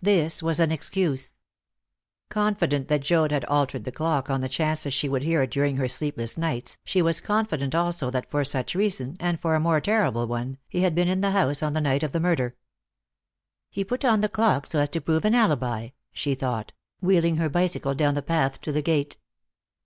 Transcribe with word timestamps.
This 0.00 0.40
was 0.40 0.60
an 0.60 0.70
excuse. 0.70 1.34
Confident 2.28 2.86
that 2.86 3.00
Joad 3.00 3.32
had 3.32 3.44
altered 3.46 3.82
the 3.82 3.90
clock, 3.90 4.30
on 4.30 4.40
the 4.40 4.48
chance 4.48 4.84
that 4.84 4.92
she 4.92 5.08
would 5.08 5.24
hear 5.24 5.42
it 5.42 5.50
during 5.50 5.78
her 5.78 5.88
sleepless 5.88 6.38
nights, 6.38 6.78
she 6.84 7.02
was 7.02 7.20
confident 7.20 7.74
also 7.74 8.08
that 8.08 8.30
for 8.30 8.44
such 8.44 8.76
reason, 8.76 9.16
and 9.18 9.40
for 9.40 9.56
a 9.56 9.58
more 9.58 9.80
terrible 9.80 10.28
one, 10.28 10.58
he 10.68 10.82
had 10.82 10.94
been 10.94 11.08
in 11.08 11.22
the 11.22 11.32
house 11.32 11.60
on 11.60 11.72
the 11.72 11.80
night 11.80 12.04
of 12.04 12.12
the 12.12 12.20
murder. 12.20 12.54
"He 13.68 13.82
put 13.82 14.04
on 14.04 14.20
the 14.20 14.28
clock 14.28 14.68
so 14.68 14.78
as 14.78 14.90
to 14.90 15.00
prove 15.00 15.24
an 15.24 15.34
alibi," 15.34 15.88
she 16.12 16.36
thought, 16.36 16.72
wheeling 17.00 17.38
her 17.38 17.48
bicycle 17.48 17.96
down 17.96 18.14
the 18.14 18.22
path 18.22 18.60
to 18.60 18.70
the 18.70 18.80
gate. 18.80 19.16